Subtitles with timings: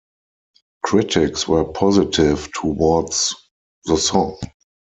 [0.81, 3.35] Critics were positive towards
[3.85, 4.35] the song.